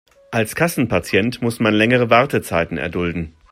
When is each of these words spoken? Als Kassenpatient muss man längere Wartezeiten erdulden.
Als 0.31 0.55
Kassenpatient 0.55 1.43
muss 1.43 1.59
man 1.59 1.75
längere 1.75 2.09
Wartezeiten 2.09 2.79
erdulden. 2.79 3.35